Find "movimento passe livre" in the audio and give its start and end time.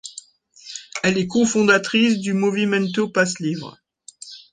2.33-3.79